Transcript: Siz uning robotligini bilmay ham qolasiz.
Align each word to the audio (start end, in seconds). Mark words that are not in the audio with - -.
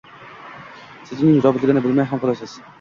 Siz 1.11 1.21
uning 1.27 1.45
robotligini 1.45 1.87
bilmay 1.87 2.11
ham 2.13 2.27
qolasiz. 2.27 2.61